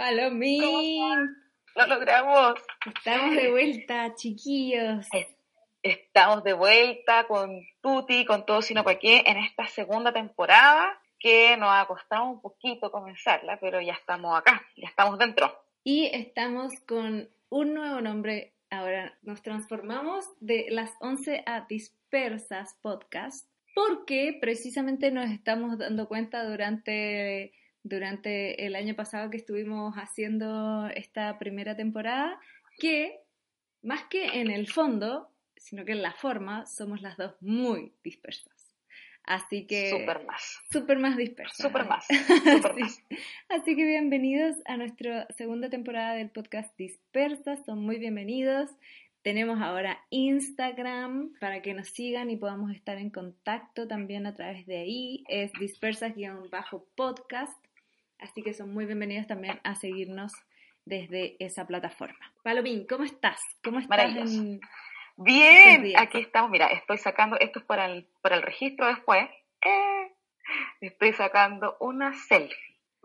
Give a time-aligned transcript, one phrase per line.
[0.00, 1.36] Palomín.
[1.76, 2.54] Lo logramos.
[2.86, 5.06] Estamos de vuelta, chiquillos.
[5.82, 11.54] Estamos de vuelta con Tuti, con todo sino para qué, en esta segunda temporada que
[11.58, 15.54] nos ha costado un poquito comenzarla, pero ya estamos acá, ya estamos dentro.
[15.84, 18.54] Y estamos con un nuevo nombre.
[18.70, 26.42] Ahora nos transformamos de las 11 a Dispersas Podcast, porque precisamente nos estamos dando cuenta
[26.42, 32.38] durante durante el año pasado que estuvimos haciendo esta primera temporada,
[32.78, 33.20] que
[33.82, 38.52] más que en el fondo, sino que en la forma, somos las dos muy dispersas.
[39.24, 39.90] Así que...
[39.90, 40.58] Súper más.
[40.72, 41.56] Súper más dispersas.
[41.56, 42.06] Súper más.
[43.48, 47.64] Así que bienvenidos a nuestra segunda temporada del podcast Dispersas.
[47.64, 48.70] Son muy bienvenidos.
[49.22, 54.66] Tenemos ahora Instagram para que nos sigan y podamos estar en contacto también a través
[54.66, 55.24] de ahí.
[55.28, 57.69] Es dispersas-podcast.
[58.20, 60.32] Así que son muy bienvenidos también a seguirnos
[60.84, 62.32] desde esa plataforma.
[62.42, 63.40] Palomín, ¿cómo estás?
[63.64, 64.12] ¿Cómo estás
[65.16, 66.50] Bien, aquí estamos.
[66.50, 69.28] Mira, estoy sacando, esto es para el, para el registro después.
[69.64, 70.12] Eh,
[70.80, 72.56] estoy sacando una selfie.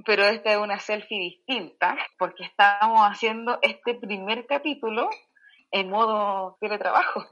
[0.05, 5.09] Pero esta es una selfie distinta porque estamos haciendo este primer capítulo
[5.71, 7.25] en modo teletrabajo.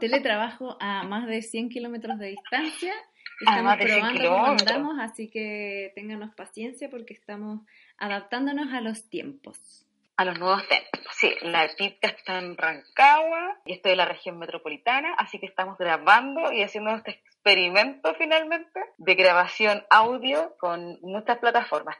[0.00, 2.94] Teletrabajo a más de 100 kilómetros de distancia
[3.40, 7.60] Estamos probando andamos, así que ténganos paciencia porque estamos
[7.96, 9.86] adaptándonos a los tiempos.
[10.16, 11.32] A los nuevos tiempos, sí.
[11.40, 16.52] La típica está en Rancagua y estoy en la región metropolitana, así que estamos grabando
[16.52, 21.96] y haciendo este experimento finalmente de grabación audio con muchas plataformas.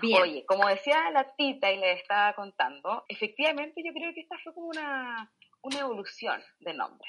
[0.00, 0.22] Bien.
[0.22, 4.54] Oye, como decía la tita y le estaba contando, efectivamente yo creo que esta fue
[4.54, 5.32] como una,
[5.62, 7.08] una evolución de nombre.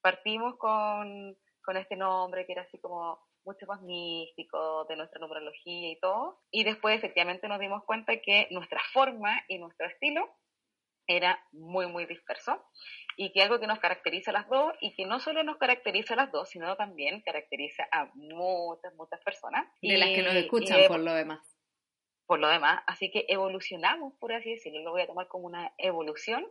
[0.00, 1.36] Partimos con
[1.68, 6.40] con este nombre que era así como mucho más místico de nuestra numerología y todo.
[6.50, 10.34] Y después efectivamente nos dimos cuenta que nuestra forma y nuestro estilo
[11.06, 12.64] era muy, muy disperso
[13.18, 16.14] y que algo que nos caracteriza a las dos y que no solo nos caracteriza
[16.14, 19.66] a las dos, sino también caracteriza a muchas, muchas personas.
[19.82, 21.54] De las que nos escuchan por lo demás.
[22.24, 25.74] Por lo demás, así que evolucionamos, por así decirlo, lo voy a tomar como una
[25.76, 26.46] evolución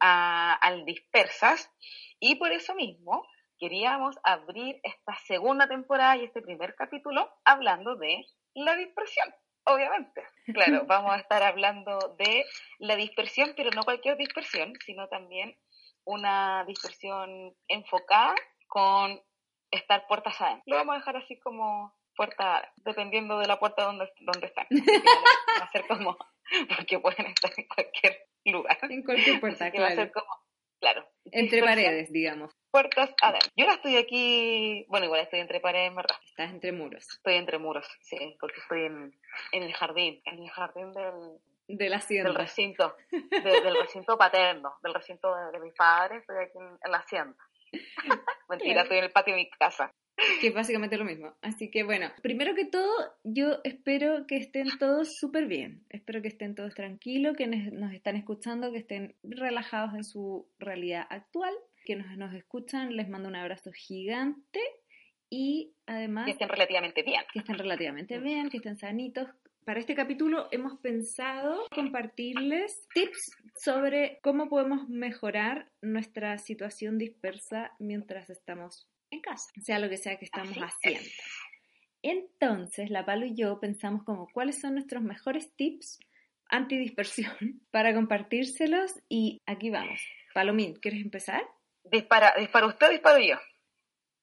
[0.00, 1.70] al dispersas
[2.18, 3.26] y por eso mismo
[3.58, 9.34] queríamos abrir esta segunda temporada y este primer capítulo hablando de la dispersión,
[9.64, 10.22] obviamente.
[10.52, 12.44] Claro, vamos a estar hablando de
[12.78, 15.56] la dispersión, pero no cualquier dispersión, sino también
[16.04, 18.34] una dispersión enfocada
[18.66, 19.20] con
[19.70, 20.64] estar puertas adentro.
[20.66, 24.66] Lo vamos a dejar así como puerta, dependiendo de la puerta donde, donde están.
[24.70, 26.16] Va a ser como,
[26.76, 28.78] porque pueden estar en cualquier lugar.
[28.82, 29.86] En cualquier puerta, claro.
[29.86, 30.30] Va a ser como,
[30.80, 31.08] claro.
[31.32, 33.52] Entre paredes, digamos puertas adentro.
[33.54, 36.16] Yo ahora estoy aquí, bueno, igual estoy entre paredes, ¿verdad?
[36.26, 37.08] Estás entre muros.
[37.08, 39.14] Estoy entre muros, sí, porque estoy en,
[39.52, 41.38] en el jardín, en el jardín del...
[41.68, 42.30] De la hacienda.
[42.30, 42.96] Del recinto,
[43.30, 47.38] del recinto paterno, del recinto de, mis padres, estoy aquí en, la hacienda.
[48.48, 49.92] Mentira, estoy en el patio de mi casa.
[50.40, 51.34] Que es básicamente lo mismo.
[51.42, 52.92] Así que bueno, primero que todo,
[53.24, 55.84] yo espero que estén todos súper bien.
[55.90, 61.06] Espero que estén todos tranquilos, que nos están escuchando, que estén relajados en su realidad
[61.10, 61.54] actual
[61.84, 64.60] que nos, nos escuchan, les mando un abrazo gigante
[65.30, 66.24] y además...
[66.24, 67.22] Que estén relativamente bien.
[67.32, 69.28] Que estén relativamente bien, que estén sanitos.
[69.64, 78.28] Para este capítulo hemos pensado compartirles tips sobre cómo podemos mejorar nuestra situación dispersa mientras
[78.28, 81.08] estamos en casa, sea lo que sea que estamos haciendo.
[82.02, 85.98] Entonces, la Palo y yo pensamos como cuáles son nuestros mejores tips
[86.48, 87.34] antidispersión
[87.70, 90.00] para compartírselos y aquí vamos.
[90.34, 91.42] Palomín, ¿quieres empezar?
[91.84, 93.36] Dispara, dispara usted o disparo yo.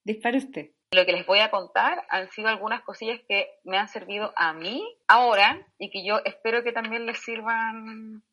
[0.04, 0.72] Dispara usted.
[0.94, 4.52] Lo que les voy a contar han sido algunas cosillas que me han servido a
[4.52, 8.24] mí ahora y que yo espero que también les sirvan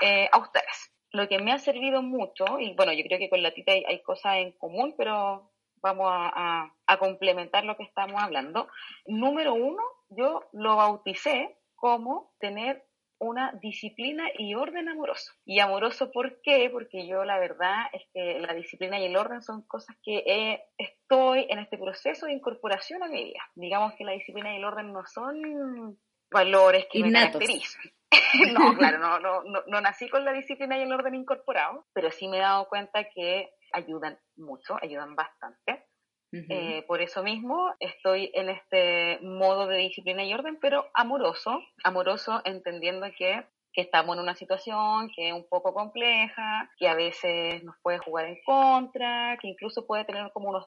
[0.00, 0.92] eh, a ustedes.
[1.12, 4.02] Lo que me ha servido mucho, y bueno, yo creo que con la tita hay,
[4.02, 5.49] cosas en común, pero
[5.82, 8.68] vamos a, a complementar lo que estamos hablando.
[9.06, 12.84] Número uno, yo lo bauticé como tener
[13.20, 15.32] una disciplina y orden amoroso.
[15.44, 16.70] ¿Y amoroso por qué?
[16.70, 21.46] Porque yo la verdad es que la disciplina y el orden son cosas que estoy
[21.50, 23.40] en este proceso de incorporación a mi vida.
[23.54, 25.98] Digamos que la disciplina y el orden no son
[26.30, 27.82] valores que me caracterizan.
[28.54, 32.26] no, claro, no, no, no, nací con la disciplina y el orden incorporado, pero sí
[32.26, 35.86] me he dado cuenta que ayudan mucho, ayudan bastante.
[36.32, 42.40] Eh, por eso mismo estoy en este modo de disciplina y orden, pero amoroso, amoroso
[42.44, 47.64] entendiendo que, que estamos en una situación que es un poco compleja, que a veces
[47.64, 50.66] nos puede jugar en contra, que incluso puede tener como unos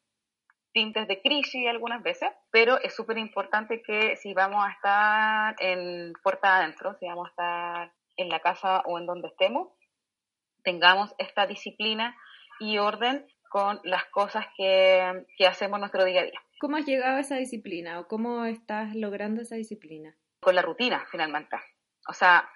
[0.74, 6.12] tintes de crisis algunas veces, pero es súper importante que si vamos a estar en
[6.24, 9.70] puerta adentro, si vamos a estar en la casa o en donde estemos,
[10.64, 12.18] tengamos esta disciplina
[12.64, 16.42] y orden con las cosas que, que hacemos nuestro día a día.
[16.60, 20.16] ¿Cómo has llegado a esa disciplina o cómo estás logrando esa disciplina?
[20.40, 21.58] Con la rutina, finalmente.
[22.08, 22.50] O sea,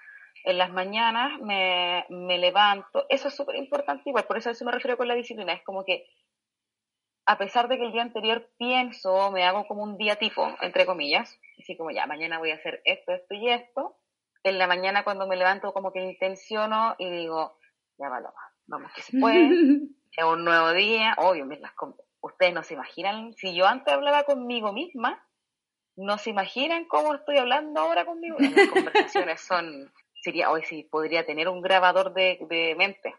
[0.44, 4.66] en las mañanas me, me levanto, eso es súper importante igual, por eso a eso
[4.66, 6.06] me refiero con la disciplina, es como que
[7.26, 10.86] a pesar de que el día anterior pienso, me hago como un día tipo, entre
[10.86, 13.98] comillas, así como ya, mañana voy a hacer esto, esto y esto,
[14.44, 17.58] en la mañana cuando me levanto como que intenciono y digo,
[17.98, 18.22] ya va,
[18.68, 19.50] vamos que se puede,
[20.16, 21.74] es un nuevo día, obvio, las
[22.22, 25.24] ustedes no se imaginan, si yo antes hablaba conmigo misma,
[25.96, 31.26] no se imaginan cómo estoy hablando ahora conmigo, las conversaciones son, sería, hoy sí, podría
[31.26, 33.16] tener un grabador de, de mente,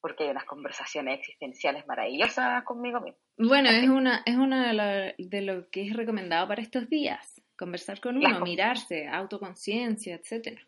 [0.00, 3.18] porque hay unas conversaciones existenciales maravillosas conmigo mismo.
[3.36, 4.72] Bueno, es una, es una
[5.18, 10.62] de lo, que es recomendado para estos días, conversar con uno, mirarse, autoconciencia, etcétera.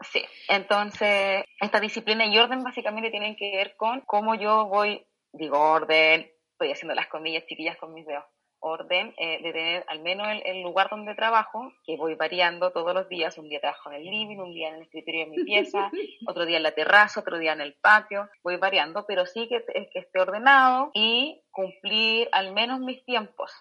[0.00, 5.58] Sí, entonces esta disciplina y orden básicamente tienen que ver con cómo yo voy, digo
[5.58, 8.24] orden, estoy haciendo las comillas chiquillas con mis dedos,
[8.60, 13.08] orden eh, de tener al menos el, lugar donde trabajo, que voy variando todos los
[13.08, 13.38] días.
[13.38, 15.90] Un día trabajo en el living, un día en el escritorio de mi pieza,
[16.28, 18.28] otro día en la terraza, otro día en el patio.
[18.42, 23.52] Voy variando, pero sí que, que esté ordenado y cumplir al menos mis tiempos.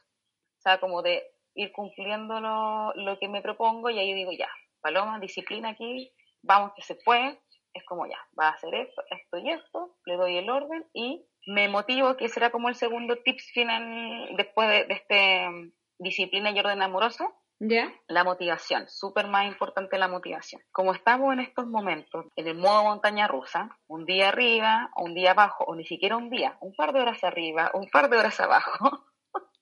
[0.58, 1.24] O sea, como de
[1.54, 4.50] ir cumpliendo lo, lo que me propongo y ahí digo, ya,
[4.82, 6.12] Paloma, disciplina aquí,
[6.46, 7.40] vamos que se puede.
[7.74, 11.26] Es como ya, va a hacer esto, esto y esto, le doy el orden y
[11.46, 16.60] me motivo, que será como el segundo tips final después de, este mm, disciplina y
[16.60, 17.36] orden amoroso.
[17.60, 17.94] ¿Ya?
[18.08, 20.62] La motivación, súper más importante la motivación.
[20.72, 25.14] Como estamos en estos momentos, en el modo montaña rusa, un día arriba, o un
[25.14, 28.18] día abajo, o ni siquiera un día, un par de horas arriba, un par de
[28.18, 29.06] horas abajo.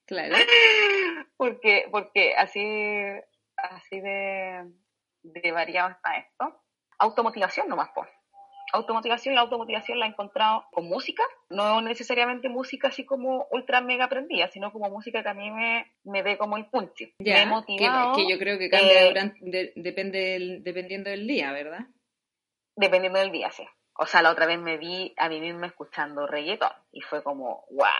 [0.06, 0.35] Claro.
[1.38, 2.62] porque, porque así,
[3.56, 4.69] así de,
[5.24, 6.62] de variado está esto.
[7.03, 8.09] Automotivación nomás, pues
[8.73, 14.05] automotivación, la automotivación la he encontrado con música, no necesariamente música así como ultra mega
[14.05, 17.13] aprendida, sino como música que a mí me, me dé como el punch.
[17.19, 17.47] Ya,
[18.15, 21.85] que, yo creo que cambia eh, depende dependiendo del día, ¿verdad?
[22.75, 23.63] Dependiendo del día, sí.
[23.95, 27.65] O sea, la otra vez me vi a mí misma escuchando reggaeton y fue como,
[27.69, 27.91] ¡guau!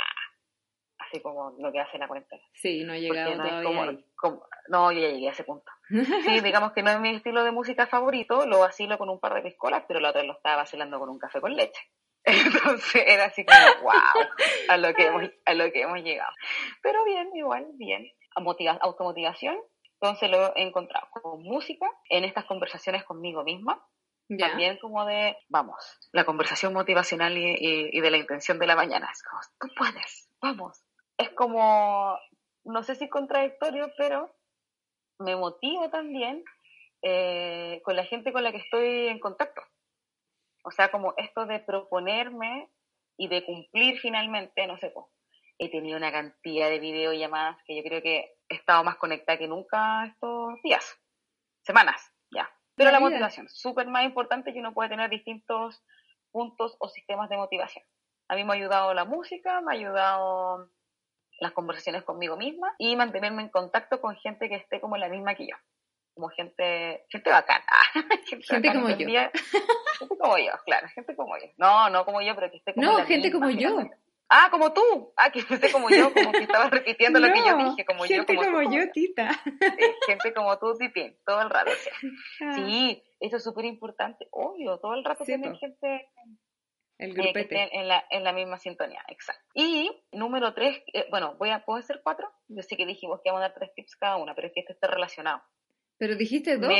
[1.14, 2.42] Así como lo que hace la cuarentena.
[2.54, 4.00] Sí, no he llegado todavía
[4.70, 5.72] no, yo ya llegué a ese punto.
[5.90, 9.34] Sí, digamos que no es mi estilo de música favorito, lo vacilo con un par
[9.34, 11.82] de piscolas, pero la otra lo estaba vacilando con un café con leche.
[12.26, 14.28] Entonces era así como, wow,
[14.70, 16.32] a lo que hemos, a lo que hemos llegado.
[16.82, 18.10] Pero bien, igual, bien.
[18.80, 19.58] automotivación,
[20.02, 23.86] entonces lo he encontrado con música, en estas conversaciones conmigo misma,
[24.40, 25.76] También como de, vamos,
[26.12, 29.10] la conversación motivacional y, y, de la intención de la mañana.
[29.12, 30.83] Es como, tú puedes, vamos.
[31.24, 32.18] Es como
[32.66, 34.36] no sé si contradictorio, pero
[35.20, 36.44] me motivo también
[37.02, 39.62] eh, con la gente con la que estoy en contacto.
[40.64, 42.70] O sea, como esto de proponerme
[43.18, 45.06] y de cumplir finalmente, no sé, pues,
[45.60, 49.48] he tenido una cantidad de videollamadas que yo creo que he estado más conectada que
[49.48, 50.86] nunca estos días,
[51.62, 52.50] semanas, ya.
[52.76, 55.84] Pero la, la motivación, súper más importante que uno puede tener distintos
[56.32, 57.86] puntos o sistemas de motivación.
[58.30, 60.70] A mí me ha ayudado la música, me ha ayudado
[61.44, 65.36] las conversaciones conmigo misma y mantenerme en contacto con gente que esté como la misma
[65.36, 65.56] que yo.
[66.16, 67.66] Como gente, gente bacana.
[68.26, 68.98] gente, como yo.
[68.98, 71.48] gente como yo, claro, gente como yo.
[71.58, 73.78] No, no como yo, pero que esté como No, gente como yo.
[74.30, 75.14] Ah, como tú.
[75.18, 78.26] Ah, que esté como yo, como que estaba repitiendo lo que yo dije, como yo.
[78.26, 79.30] Como, como yo, Tita.
[80.08, 81.72] gente como tú, Titi, todo el rato.
[82.42, 82.54] Ah.
[82.56, 84.28] Sí, eso es súper importante.
[84.32, 86.10] Obvio, todo el rato tiene gente
[87.04, 89.44] el eh, en, la, en la misma sintonía, exacto.
[89.54, 92.32] Y número tres, eh, bueno, voy a, ¿puedo ser cuatro?
[92.48, 94.62] Yo sé que dijimos que vamos a dar tres tips cada una, pero es que
[94.62, 95.42] este está relacionado.
[95.98, 96.72] Pero dijiste dos.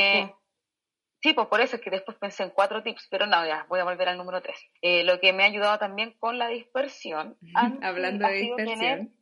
[1.24, 3.80] Sí, pues por eso es que después pensé en cuatro tips, pero no, ya voy
[3.80, 4.58] a volver al número tres.
[4.82, 7.38] Eh, lo que me ha ayudado también con la dispersión.
[7.82, 9.14] hablando de dispersión,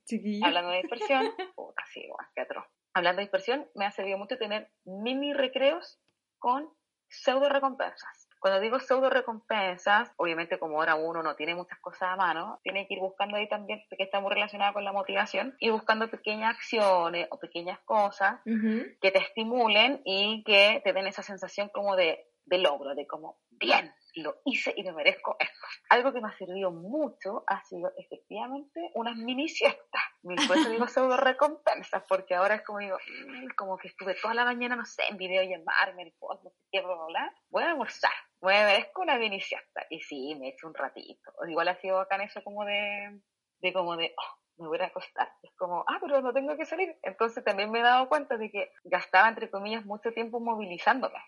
[0.43, 2.67] Hablando de dispersión, puta, sí, teatro.
[2.93, 6.01] Hablando de dispersión, me ha servido mucho tener mini recreos
[6.41, 6.69] con
[7.09, 8.22] pseudo recompensas.
[8.43, 12.89] Cuando digo pseudo recompensas, obviamente como ahora uno no tiene muchas cosas a mano, tiene
[12.89, 16.57] que ir buscando ahí también, que está muy relacionada con la motivación, y buscando pequeñas
[16.57, 22.32] acciones o pequeñas cosas que te estimulen y que te den esa sensación como de,
[22.45, 25.67] de logro, de como, bien, lo hice y me merezco esto.
[25.91, 30.03] Algo que me ha servido mucho ha sido efectivamente unas mini siestas.
[30.23, 34.35] Por eso digo pseudo recompensas, porque ahora es como digo, mm, como que estuve toda
[34.35, 37.63] la mañana, no sé, en video llamarme, en post, no sé qué, bla, bla, Voy
[37.63, 39.87] a almorzar, me merezco una mini siesta.
[39.91, 41.33] Y sí, me he hecho un ratito.
[41.49, 43.21] Igual ha sido bacán eso como de,
[43.61, 45.33] de como de, oh, me voy a acostar.
[45.43, 46.97] Es como, ah, pero no tengo que salir.
[47.03, 51.19] Entonces también me he dado cuenta de que gastaba, entre comillas, mucho tiempo movilizándome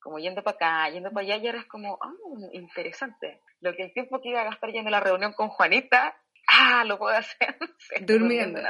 [0.00, 2.12] como yendo para acá, yendo para allá, y ahora es como, ah,
[2.52, 3.40] interesante.
[3.60, 6.16] Lo que el tiempo que iba a gastar yendo a la reunión con Juanita,
[6.48, 7.56] ah, lo puedo hacer.
[8.06, 8.60] durmiendo.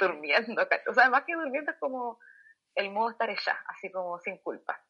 [0.00, 0.62] durmiendo.
[0.90, 2.18] O sea, más que durmiendo es como
[2.74, 4.80] el modo estar ella, así como sin culpa.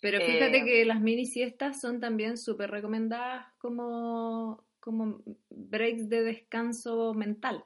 [0.00, 6.22] Pero fíjate eh, que las mini siestas son también súper recomendadas como, como breaks de
[6.22, 7.64] descanso mental.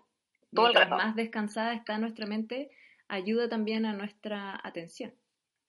[0.52, 0.96] Todo el rato.
[0.96, 2.70] más descansada está nuestra mente,
[3.08, 5.12] ayuda también a nuestra atención.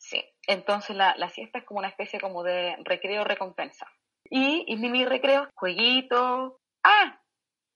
[0.02, 3.88] Sí, entonces la, siesta es como una especie como de recreo-recompensa.
[4.30, 6.54] Y, y mini recreo, jueguitos.
[6.84, 7.22] Ah,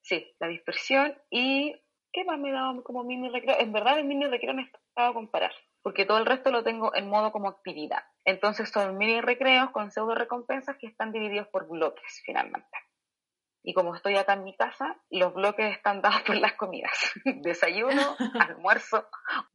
[0.02, 1.76] sí, la dispersión y
[2.12, 3.60] ¿qué más me dado como mini recreo?
[3.60, 5.52] En verdad el mini recreo me estaba a comparar,
[5.84, 8.04] porque todo el resto lo tengo en modo como actividad.
[8.26, 12.76] Entonces son mini recreos con pseudo recompensas que están divididos por bloques finalmente.
[13.68, 16.92] Y como estoy acá en mi casa, los bloques están dados por las comidas.
[17.42, 19.08] Desayuno, almuerzo,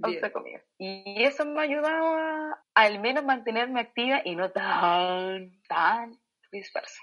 [0.02, 0.64] once comidas.
[0.78, 6.18] Y eso me ha ayudado a al menos mantenerme activa y no tan, tan
[6.50, 7.00] dispersa.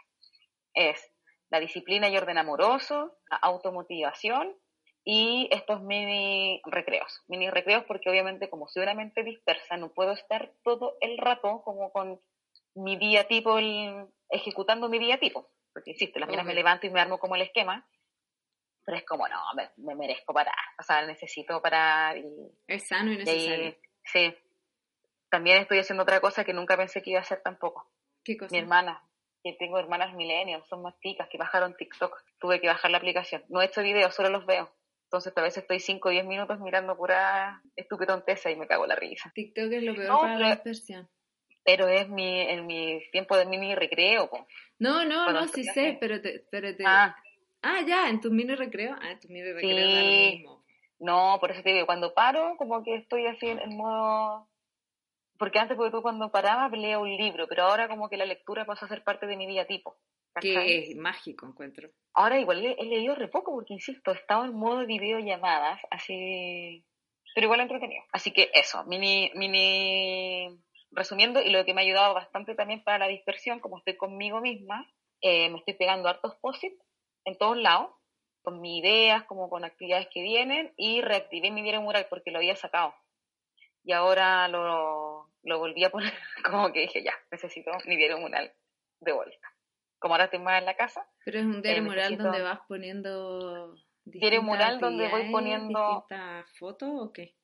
[0.74, 1.02] Es
[1.50, 4.54] la disciplina y orden amoroso, la automotivación
[5.06, 7.24] y estos mini recreos.
[7.30, 11.62] Mini recreos porque obviamente como soy una mente dispersa, no puedo estar todo el rato
[11.64, 12.20] como con
[12.76, 13.58] mi día tipo,
[14.30, 17.88] ejecutando mi día tipo porque insisto, las me levanto y me armo como el esquema,
[18.84, 19.38] pero es como, no,
[19.78, 22.26] me, merezco parar, o sea, necesito parar y...
[22.66, 23.76] Es sano y necesario.
[24.04, 24.36] sí.
[25.30, 27.92] También estoy haciendo otra cosa que nunca pensé que iba a hacer tampoco.
[28.24, 28.52] ¿Qué cosa?
[28.54, 29.08] Mi hermana,
[29.44, 33.46] que tengo hermanas millennials, son más chicas, que bajaron TikTok, tuve que bajar la aplicación.
[33.50, 34.74] No he hecho videos, solo los veo.
[35.04, 38.96] Entonces a veces estoy 5 o 10 minutos mirando pura estupetonteza y me cago la
[38.96, 39.32] risa.
[39.36, 41.08] TikTok es lo peor para la dispersión
[41.68, 44.30] pero es mi, en mi tiempo de mini recreo.
[44.80, 46.86] No, no, no, sí sé, pero te, pero te...
[46.88, 47.14] Ah.
[47.62, 47.82] ah.
[47.86, 48.96] ya, en tus mini recreo.
[49.02, 50.38] Ah, en tus mini recreo sí.
[50.38, 50.64] mismo.
[51.00, 54.48] No, por eso te digo, cuando paro, como que estoy así en, modo...
[55.38, 58.66] Porque antes, porque tú cuando paraba leía un libro, pero ahora como que la lectura
[58.66, 59.98] pasó a ser parte de mi día tipo.
[60.40, 61.90] Que es mágico, encuentro.
[62.14, 66.86] Ahora igual he, leído re poco, porque insisto, he estado en modo videollamadas, así...
[67.36, 68.06] Pero igual entretenido.
[68.14, 70.58] Así que eso, mini, mini
[70.92, 74.42] resumiendo, y lo que me ha ayudado bastante también para la dispersión, como estoy conmigo
[74.42, 74.90] misma,
[75.22, 76.74] eh, me estoy pegando hartos posit
[77.26, 77.92] en todos lados,
[78.42, 82.38] con mis ideas, como con actividades que vienen, y reactivé mi diario mural porque lo
[82.38, 82.94] había sacado.
[83.84, 86.14] Y ahora lo, lo volví a poner,
[86.46, 88.54] como que dije, ya, necesito mi diario mural
[89.02, 89.54] de vuelta.
[90.00, 91.08] Como ahora estoy más en la casa.
[91.26, 93.76] Pero es un diario eh, mural donde vas poniendo...
[94.06, 96.06] Diario mural donde voy poniendo...
[96.58, 97.37] fotos o qué?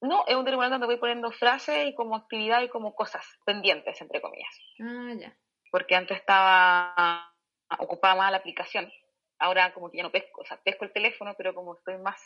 [0.00, 4.00] No, es un terminal donde voy poniendo frases y como actividad y como cosas pendientes,
[4.00, 4.60] entre comillas.
[4.80, 5.36] Ah, ya.
[5.70, 7.32] Porque antes estaba
[7.78, 8.90] ocupada más la aplicación.
[9.38, 12.20] Ahora como que ya no pesco, o sea, pesco el teléfono, pero como estoy más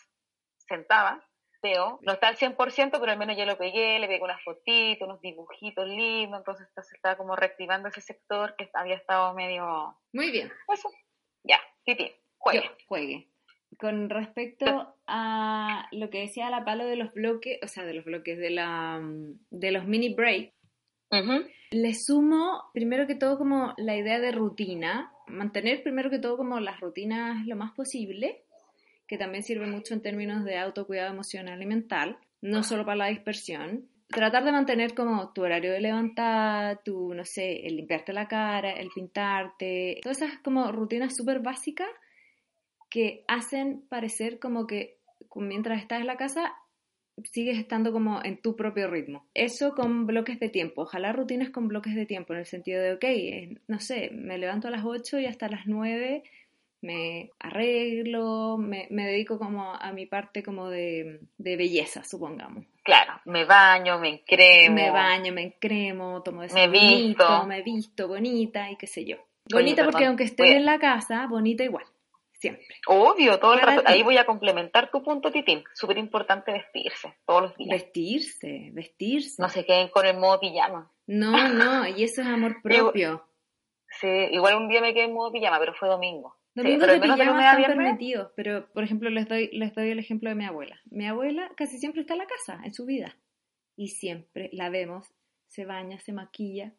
[0.59, 1.27] sentada,
[1.63, 2.57] veo, no está al 100%,
[3.01, 6.97] pero al menos ya lo pegué, le pegué unas fotitos, unos dibujitos lindos, entonces se
[6.97, 9.97] está como reactivando ese sector que había estado medio...
[10.13, 10.53] Muy bien.
[10.69, 10.89] Eso,
[11.43, 12.71] ya, Titi, juegue.
[12.87, 13.31] juegue.
[13.81, 18.05] Con respecto a lo que decía la palo de los bloques, o sea, de los
[18.05, 19.01] bloques, de, la,
[19.51, 20.53] de los mini breaks,
[21.71, 26.61] le sumo primero que todo como la idea de rutina, mantener primero que todo como
[26.61, 28.45] las rutinas lo más posible,
[29.07, 33.07] que también sirve mucho en términos de autocuidado emocional y mental, no solo para la
[33.07, 33.89] dispersión.
[34.09, 38.73] Tratar de mantener como tu horario de levantar, tu, no sé, el limpiarte la cara,
[38.73, 41.89] el pintarte, todas esas como rutinas súper básicas
[42.91, 44.99] que hacen parecer como que
[45.37, 46.55] mientras estás en la casa
[47.25, 49.27] sigues estando como en tu propio ritmo.
[49.35, 50.83] Eso con bloques de tiempo.
[50.83, 54.39] Ojalá rutinas con bloques de tiempo, en el sentido de, ok, eh, no sé, me
[54.39, 56.23] levanto a las 8 y hasta las 9
[56.83, 62.65] me arreglo, me, dedico como a mi parte como de, belleza, supongamos.
[62.83, 64.75] Claro, me baño, me encremo.
[64.75, 67.47] Me baño, me encremo, tomo ese me visto.
[67.47, 69.17] me visto bonita y qué sé yo.
[69.53, 71.85] Bonita porque aunque esté en la casa, bonita igual
[72.41, 72.67] siempre.
[72.87, 73.83] Obvio, todo el rato.
[73.85, 75.63] Ahí voy a complementar tu punto, Titín.
[75.75, 77.71] Súper importante vestirse todos los días.
[77.71, 79.41] Vestirse, vestirse.
[79.41, 80.91] No se queden con el modo pijama.
[81.07, 83.29] No, no, y eso es amor propio.
[84.01, 86.37] sí, igual un día me quedé en modo pijama, pero fue domingo.
[86.55, 90.35] Domingos de pijama están permitidos, pero por ejemplo les doy, les doy el ejemplo de
[90.35, 90.81] mi abuela.
[90.87, 93.17] Mi abuela casi siempre está en la casa, en su vida.
[93.77, 95.15] Y siempre la vemos,
[95.47, 96.73] se baña, se maquilla,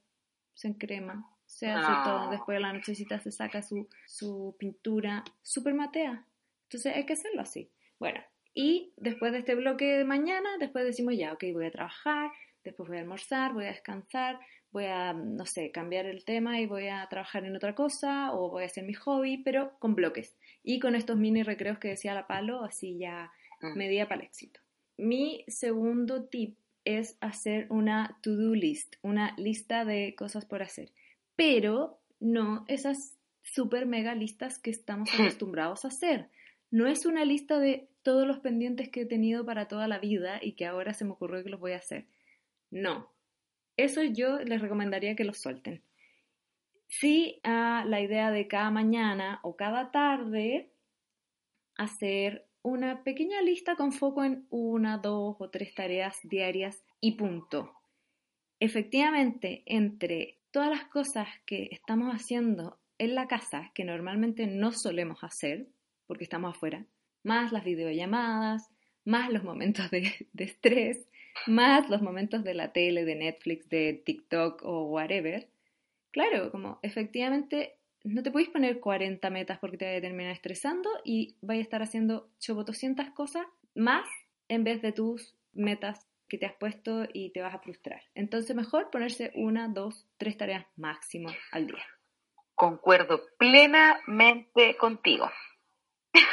[0.53, 5.73] se encrema, se hace todo, después de la nochecita se saca su, su pintura súper
[5.73, 6.25] matea.
[6.63, 7.69] Entonces hay que hacerlo así.
[7.99, 8.21] Bueno,
[8.53, 12.31] y después de este bloque de mañana, después decimos ya, ok, voy a trabajar,
[12.63, 14.39] después voy a almorzar, voy a descansar,
[14.71, 18.49] voy a, no sé, cambiar el tema y voy a trabajar en otra cosa o
[18.49, 20.37] voy a hacer mi hobby, pero con bloques.
[20.63, 23.29] Y con estos mini recreos que decía la palo, así ya
[23.59, 23.77] mm.
[23.77, 24.61] medida para el éxito.
[24.97, 30.91] Mi segundo tip es hacer una to-do list, una lista de cosas por hacer,
[31.41, 36.29] pero no esas super mega listas que estamos acostumbrados a hacer.
[36.69, 40.37] No es una lista de todos los pendientes que he tenido para toda la vida
[40.39, 42.05] y que ahora se me ocurrió que los voy a hacer.
[42.69, 43.11] No.
[43.75, 45.81] Eso yo les recomendaría que los suelten.
[46.87, 50.71] Sí a la idea de cada mañana o cada tarde
[51.75, 57.73] hacer una pequeña lista con foco en una, dos o tres tareas diarias y punto.
[58.59, 65.23] Efectivamente, entre todas las cosas que estamos haciendo en la casa, que normalmente no solemos
[65.23, 65.67] hacer,
[66.05, 66.85] porque estamos afuera,
[67.23, 68.69] más las videollamadas,
[69.05, 71.07] más los momentos de, estrés,
[71.47, 75.49] más los momentos de la tele, de Netflix, de TikTok o whatever.
[76.11, 80.89] Claro, como efectivamente no te puedes poner 40 metas porque te vaya a terminar estresando
[81.03, 84.07] y vaya a estar haciendo 200 cosas más
[84.47, 88.01] en vez de tus metas que te has puesto y te vas a frustrar.
[88.15, 91.85] Entonces mejor ponerse una, dos, tres tareas máximo al día.
[92.55, 95.29] Concuerdo plenamente contigo.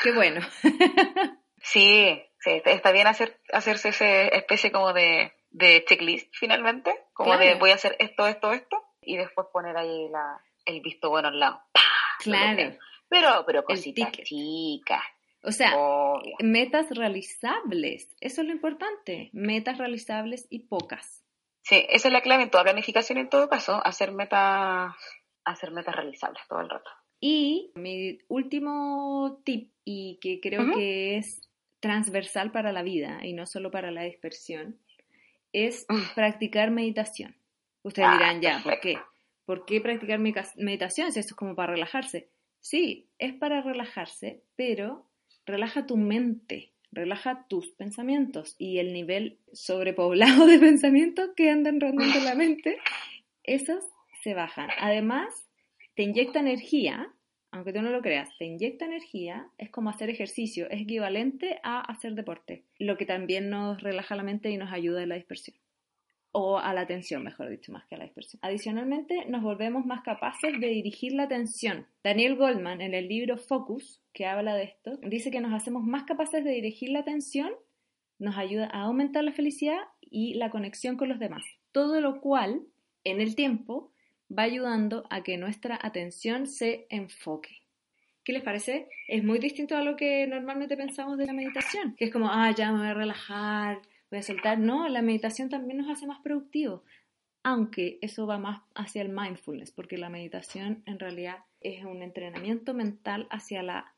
[0.04, 0.40] Qué bueno.
[1.62, 5.32] sí, sí, está bien hacer, hacerse esa especie como de,
[5.88, 10.40] checklist finalmente, como de voy a hacer esto, esto, esto, y después poner ahí la,
[10.64, 11.60] el visto bueno al lado.
[12.20, 12.76] Claro.
[13.10, 15.02] Pero, pero cositas chicas.
[15.42, 15.72] O sea,
[16.40, 21.24] metas realizables, eso es lo importante, metas realizables y pocas.
[21.62, 24.94] Sí, esa es la clave en toda planificación en todo caso, hacer metas,
[25.44, 26.90] hacer metas realizables todo el rato.
[27.20, 31.48] Y mi último tip, y que creo que es
[31.80, 34.78] transversal para la vida y no solo para la dispersión,
[35.52, 37.36] es practicar meditación.
[37.82, 38.98] Ustedes dirán, ah, ya, ¿por qué?
[39.44, 42.28] ¿Por qué practicar meditación si esto es como para relajarse?
[42.60, 45.07] Sí, es para relajarse, pero
[45.48, 52.20] relaja tu mente, relaja tus pensamientos y el nivel sobrepoblado de pensamientos que andan rondando
[52.20, 52.78] la mente,
[53.42, 53.84] esos
[54.22, 54.68] se bajan.
[54.78, 55.48] Además,
[55.94, 57.10] te inyecta energía,
[57.50, 61.80] aunque tú no lo creas, te inyecta energía, es como hacer ejercicio, es equivalente a
[61.80, 65.56] hacer deporte, lo que también nos relaja la mente y nos ayuda en la dispersión.
[66.32, 68.38] O a la atención, mejor dicho, más que a la dispersión.
[68.42, 71.86] Adicionalmente, nos volvemos más capaces de dirigir la atención.
[72.04, 76.04] Daniel Goldman, en el libro Focus, que habla de esto, dice que nos hacemos más
[76.04, 77.50] capaces de dirigir la atención,
[78.18, 81.44] nos ayuda a aumentar la felicidad y la conexión con los demás.
[81.72, 82.62] Todo lo cual,
[83.04, 83.92] en el tiempo,
[84.36, 87.62] va ayudando a que nuestra atención se enfoque.
[88.24, 88.88] ¿Qué les parece?
[89.06, 92.52] Es muy distinto a lo que normalmente pensamos de la meditación, que es como, ah,
[92.54, 94.58] ya me voy a relajar, voy a soltar.
[94.58, 96.82] No, la meditación también nos hace más productivos,
[97.42, 102.74] aunque eso va más hacia el mindfulness, porque la meditación en realidad es un entrenamiento
[102.74, 103.94] mental hacia la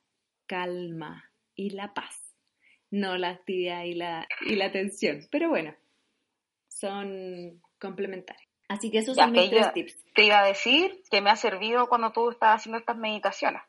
[0.46, 2.34] calma y la paz,
[2.90, 5.26] no la actividad y la, y la tensión.
[5.30, 5.74] Pero bueno,
[6.68, 8.48] son complementarios.
[8.68, 10.04] Así que esos son mis tres tips.
[10.14, 13.62] Te iba a decir que me ha servido cuando tú estás haciendo estas meditaciones.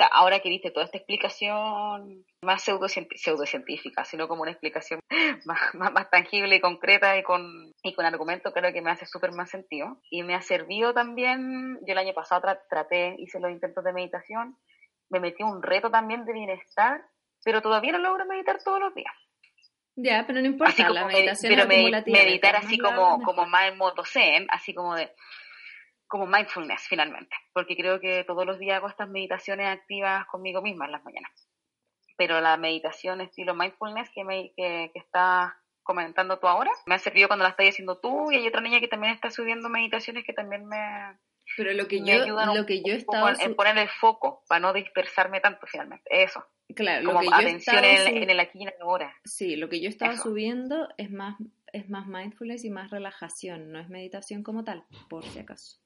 [0.00, 4.98] Sea, ahora que viste toda esta explicación más pseudocientífica, sino como una explicación
[5.44, 9.32] más, más, tangible y concreta y con, y con argumento, creo que me hace súper
[9.32, 10.00] más sentido.
[10.08, 14.56] Y me ha servido también, yo el año pasado traté, hice los intentos de meditación,
[15.10, 17.02] me metí un reto también de bienestar,
[17.44, 19.12] pero todavía no logro meditar todos los días.
[19.96, 21.68] Ya, pero no importa, la meditación pero
[22.06, 25.12] meditar así como, como más en modo zen, así como de
[26.10, 30.86] como mindfulness finalmente, porque creo que todos los días hago estas meditaciones activas conmigo misma
[30.86, 31.48] en las mañanas.
[32.16, 36.98] Pero la meditación estilo mindfulness que, me, que, que estás comentando tú ahora, me ha
[36.98, 40.24] servido cuando la estás haciendo tú y hay otra niña que también está subiendo meditaciones
[40.24, 40.78] que también me,
[41.56, 45.40] pero lo que yo, lo que yo estaba en poner el foco para no dispersarme
[45.40, 46.44] tanto finalmente, eso.
[46.74, 49.12] Claro, como lo que atención en, el aquí y ahora.
[49.24, 51.36] Sí, lo que yo estaba subiendo es más
[51.72, 55.78] es más mindfulness y más relajación, no es meditación como tal, por si acaso.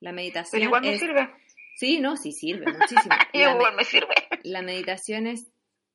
[0.00, 1.30] La meditación Pero igual me sirve.
[1.76, 3.14] Sí, no, sí sirve muchísimo.
[3.32, 4.14] igual me sirve.
[4.44, 5.50] La meditación es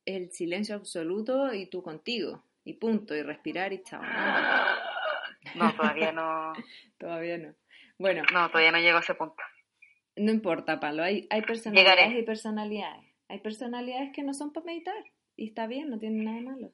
[0.05, 4.01] el silencio absoluto y tú contigo y punto y respirar y chao.
[5.55, 6.53] No, todavía no.
[6.99, 7.55] todavía no.
[7.97, 8.21] Bueno.
[8.31, 9.41] No, todavía no llego a ese punto.
[10.15, 11.01] No importa, Palo.
[11.01, 13.05] Hay, hay personalidades y personalidades.
[13.27, 15.03] Hay personalidades que no son para meditar.
[15.35, 16.71] Y está bien, no tiene nada de malo.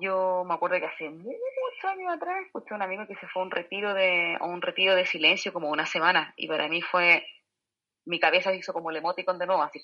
[0.00, 3.42] Yo me acuerdo que hace muchos años atrás escuché a un amigo que se fue
[3.42, 6.34] a un retiro de, un retiro de silencio como una semana.
[6.36, 7.24] Y para mí fue.
[8.04, 9.80] Mi cabeza se hizo como el emoticon de nuevo, así.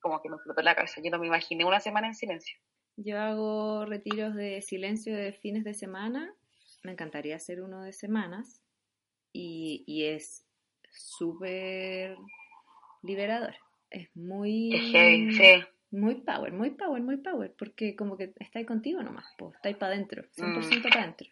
[0.00, 1.00] Como que me explotó la cabeza.
[1.02, 2.58] Yo no me imaginé una semana en silencio.
[2.96, 6.34] Yo hago retiros de silencio de fines de semana.
[6.82, 8.62] Me encantaría hacer uno de semanas
[9.32, 10.46] y, es
[10.90, 12.16] súper
[13.02, 13.54] liberador.
[13.90, 14.70] Es muy,
[15.94, 19.94] Muy power, muy power, muy power, porque como que estáis contigo nomás, pues estáis para
[19.94, 21.28] adentro, 100% para adentro.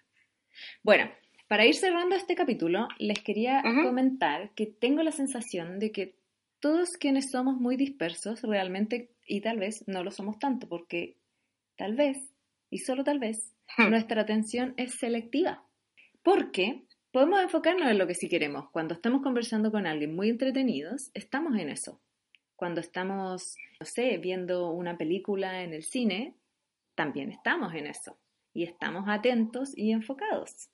[0.85, 1.11] Bueno,
[1.49, 3.83] para ir cerrando este capítulo, les quería Ujú.
[3.89, 6.15] comentar que tengo la sensación de que
[6.61, 11.17] todos quienes somos muy dispersos realmente, y tal vez no lo somos tanto, porque
[11.77, 12.19] tal vez,
[12.71, 13.91] y solo tal vez, Hmm.
[13.91, 15.65] nuestra atención es selectiva.
[16.23, 18.71] Porque podemos enfocarnos en lo que sí queremos.
[18.71, 22.01] Cuando estamos conversando con alguien muy entretenidos, estamos en eso.
[22.63, 26.37] Cuando estamos, no sé, viendo una película en el cine,
[26.95, 28.21] también estamos en eso.
[28.55, 30.71] Y estamos atentos y enfocados.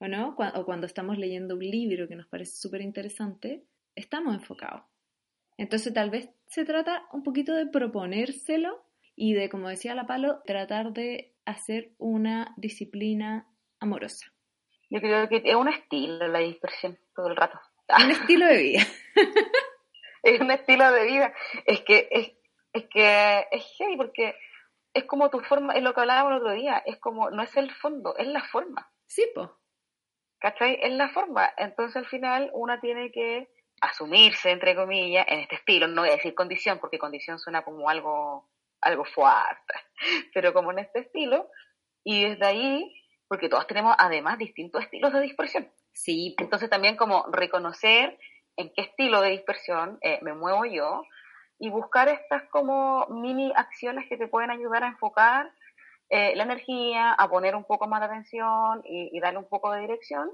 [0.00, 0.36] ¿O no?
[0.36, 4.82] O cuando estamos leyendo un libro que nos parece súper interesante, estamos enfocados.
[5.56, 8.84] Entonces tal vez se trata un poquito de proponérselo
[9.16, 13.48] y de, como decía la Palo, tratar de hacer una disciplina
[13.78, 14.26] amorosa.
[14.90, 17.58] Yo creo que es un estilo la dispersión todo el rato.
[18.04, 18.82] Un estilo de vida.
[20.22, 21.34] es un estilo de vida.
[21.66, 22.32] Es que es,
[22.72, 24.36] es que es heavy porque
[24.94, 27.56] es como tu forma, es lo que hablábamos el otro día, es como, no es
[27.56, 28.90] el fondo, es la forma.
[29.06, 29.56] Sí, po.
[30.40, 30.78] ¿Cachai?
[30.82, 31.52] Es la forma.
[31.56, 35.86] Entonces al final una tiene que asumirse, entre comillas, en este estilo.
[35.86, 38.48] No voy a decir condición, porque condición suena como algo,
[38.80, 39.74] algo fuerte,
[40.34, 41.48] pero como en este estilo.
[42.04, 45.70] Y desde ahí, porque todos tenemos además distintos estilos de dispersión.
[45.92, 46.34] Sí.
[46.38, 48.18] Entonces también como reconocer
[48.56, 51.02] en qué estilo de dispersión eh, me muevo yo
[51.58, 55.52] y buscar estas como mini acciones que te pueden ayudar a enfocar
[56.08, 59.70] eh, la energía, a poner un poco más de atención y, y darle un poco
[59.72, 60.30] de dirección,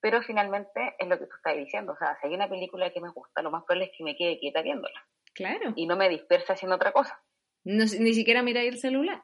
[0.00, 3.00] pero finalmente es lo que tú estás diciendo, o sea, si hay una película que
[3.00, 5.72] me gusta, lo más probable es que me quede quieta viéndola Claro.
[5.74, 7.20] y no me dispersa haciendo otra cosa.
[7.64, 9.22] No, ni siquiera mirar el celular.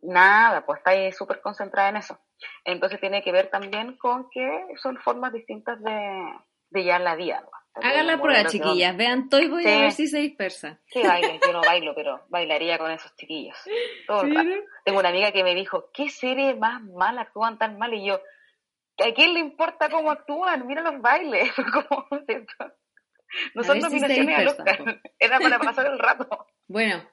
[0.00, 2.18] Nada, pues está ahí súper concentrada en eso.
[2.64, 6.32] Entonces tiene que ver también con que son formas distintas de,
[6.70, 7.40] de llevar la vida.
[7.42, 7.50] ¿no?
[7.80, 8.96] Hagan la prueba, chiquillas.
[8.96, 9.80] Vean Toy Boy a Sí.
[9.80, 10.80] ver si se dispersa.
[10.86, 13.56] Sí, baile, yo no bailo, pero bailaría con esos chiquillos.
[14.06, 14.60] Todo el Sí.
[14.84, 17.94] Tengo una amiga que me dijo, ¿qué serie más mala actúan tan mal?
[17.94, 18.14] Y yo,
[18.98, 20.66] ¿a quién le importa cómo actúan?
[20.66, 21.50] Mira los bailes.
[23.54, 25.02] No son si nominaciones Oscar.
[25.18, 26.46] Era para pasar el rato.
[26.66, 27.06] Bueno,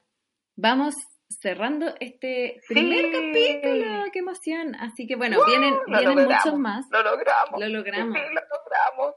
[0.55, 0.95] vamos
[1.29, 3.11] cerrando este primer Sí.
[3.11, 4.03] capítulo.
[4.11, 4.75] ¡Qué emoción!
[4.75, 5.45] Así que bueno, ¡Wow!
[5.47, 6.85] vienen, Lo vienen logramos, muchos más.
[6.91, 7.59] Lo logramos.
[7.59, 8.17] Lo logramos.
[8.17, 9.15] Sí, lo logramos.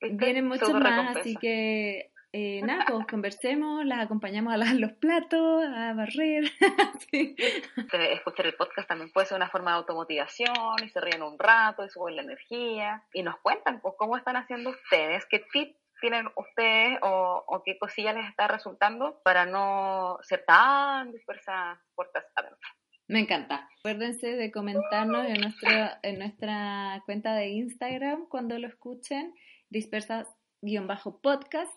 [0.00, 1.20] Vienen muchos más, recompensa.
[1.20, 6.44] así que eh, nada, pues conversemos, las acompañamos a lavar los platos, a barrer.
[7.10, 7.36] Sí.
[7.76, 11.38] Este, escuchar el podcast también puede ser una forma de automotivación y se ríen un
[11.38, 15.76] rato y suben la energía y nos cuentan pues cómo están haciendo ustedes, qué tips
[16.02, 22.26] tienen ustedes o, o qué cosillas les está resultando para no ser tan dispersas puertas
[22.34, 22.68] adentro.
[23.08, 23.66] Me encanta.
[23.78, 25.70] Acuérdense de comentarnos en, nuestro,
[26.02, 29.34] en nuestra cuenta de Instagram cuando lo escuchen,
[29.70, 31.72] dispersas-podcast,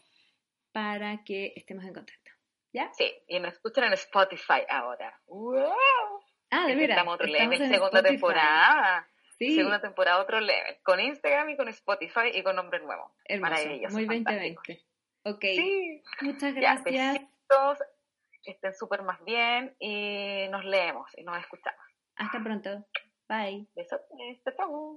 [0.72, 2.32] para que estemos en contacto.
[2.74, 2.92] ¿Ya?
[2.94, 5.18] Sí, y nos escuchan en Spotify ahora.
[5.28, 5.74] ¡Wow!
[6.52, 6.98] Ah, de veras.
[6.98, 7.28] Estamos en
[7.70, 8.04] segunda Spotify.
[8.04, 9.08] temporada.
[9.38, 10.78] Sí, Segunda temporada, otro level.
[10.84, 13.14] Con Instagram y con Spotify y con nombre nuevo.
[13.26, 13.52] hermoso.
[13.52, 13.96] Maravilloso.
[13.96, 14.62] Muy fantástico.
[14.68, 14.86] 2020.
[15.28, 16.04] Ok, Sí.
[16.22, 17.14] muchas Ya, gracias.
[17.14, 17.80] besitos,
[18.44, 21.84] que estén súper más bien y nos leemos y nos escuchamos.
[22.16, 22.86] Hasta pronto.
[23.28, 23.68] Bye.
[23.76, 24.00] Besos,
[24.56, 24.94] chao.